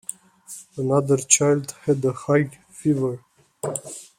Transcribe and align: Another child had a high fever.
Another 0.77 1.15
child 1.17 1.75
had 1.85 2.03
a 2.03 2.11
high 2.11 2.45
fever. 2.71 3.19